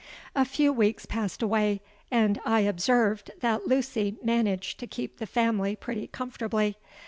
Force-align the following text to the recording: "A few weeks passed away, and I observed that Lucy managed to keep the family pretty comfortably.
"A 0.35 0.45
few 0.45 0.73
weeks 0.73 1.05
passed 1.05 1.43
away, 1.43 1.79
and 2.09 2.41
I 2.43 2.61
observed 2.61 3.29
that 3.41 3.67
Lucy 3.67 4.15
managed 4.23 4.79
to 4.79 4.87
keep 4.87 5.19
the 5.19 5.27
family 5.27 5.75
pretty 5.75 6.07
comfortably. 6.07 6.75